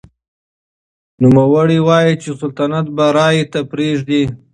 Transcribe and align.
نوموړي 1.21 1.79
وايي 1.87 2.13
چې 2.21 2.29
سلطنت 2.41 2.87
به 2.95 3.05
رایې 3.17 3.43
ته 3.53 3.59
پرېږدي. 3.71 4.23